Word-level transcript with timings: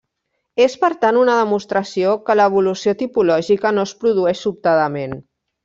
És, 0.63 0.77
per 0.83 0.89
tant, 1.03 1.19
una 1.23 1.35
demostració 1.39 2.15
que 2.31 2.37
l'evolució 2.39 2.95
tipològica 3.03 3.73
no 3.79 3.85
es 3.91 3.95
produeix 4.03 4.43
sobtadament. 4.49 5.17